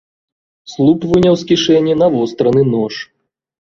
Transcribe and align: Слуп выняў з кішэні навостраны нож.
Слуп 0.73 1.05
выняў 1.13 1.39
з 1.43 1.47
кішэні 1.53 1.93
навостраны 2.03 2.69
нож. 2.75 2.93